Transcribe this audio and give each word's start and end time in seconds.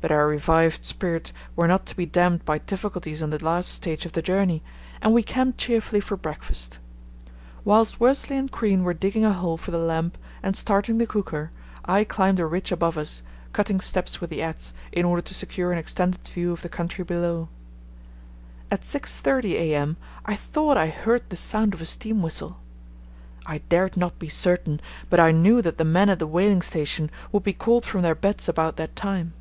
But 0.00 0.12
our 0.12 0.28
revived 0.28 0.84
spirits 0.86 1.32
were 1.56 1.66
not 1.66 1.84
to 1.86 1.96
be 1.96 2.06
damped 2.06 2.44
by 2.44 2.58
difficulties 2.58 3.20
on 3.20 3.30
the 3.30 3.44
last 3.44 3.66
stage 3.68 4.06
of 4.06 4.12
the 4.12 4.22
journey, 4.22 4.62
and 5.02 5.12
we 5.12 5.24
camped 5.24 5.58
cheerfully 5.58 6.00
for 6.00 6.16
breakfast. 6.16 6.78
Whilst 7.64 7.98
Worsley 7.98 8.36
and 8.36 8.48
Crean 8.48 8.84
were 8.84 8.94
digging 8.94 9.24
a 9.24 9.32
hole 9.32 9.56
for 9.56 9.72
the 9.72 9.78
lamp 9.78 10.16
and 10.40 10.54
starting 10.54 10.98
the 10.98 11.06
cooker 11.08 11.50
I 11.84 12.04
climbed 12.04 12.38
a 12.38 12.46
ridge 12.46 12.70
above 12.70 12.96
us, 12.96 13.22
cutting 13.52 13.80
steps 13.80 14.20
with 14.20 14.30
the 14.30 14.40
adze, 14.40 14.72
in 14.92 15.04
order 15.04 15.20
to 15.20 15.34
secure 15.34 15.72
an 15.72 15.78
extended 15.78 16.20
view 16.28 16.52
of 16.52 16.62
the 16.62 16.68
country 16.68 17.02
below. 17.02 17.48
At 18.70 18.82
6.30 18.82 19.54
a.m. 19.54 19.96
I 20.24 20.36
thought 20.36 20.76
I 20.76 20.90
heard 20.90 21.28
the 21.28 21.34
sound 21.34 21.74
of 21.74 21.80
a 21.80 21.84
steam 21.84 22.22
whistle. 22.22 22.60
I 23.46 23.58
dared 23.68 23.96
not 23.96 24.20
be 24.20 24.28
certain, 24.28 24.80
but 25.10 25.18
I 25.18 25.32
knew 25.32 25.60
that 25.60 25.76
the 25.76 25.84
men 25.84 26.08
at 26.08 26.20
the 26.20 26.28
whaling 26.28 26.62
station 26.62 27.10
would 27.32 27.42
be 27.42 27.52
called 27.52 27.84
from 27.84 28.02
their 28.02 28.14
beds 28.14 28.48
about 28.48 28.76
that 28.76 28.94
time. 28.94 29.32